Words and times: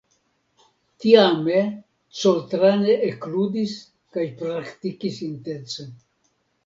Tiame 1.03 1.59
Coltrane 2.21 2.95
ekludis 3.09 3.75
kaj 4.17 4.27
praktikis 4.41 5.21
intense. 5.29 5.87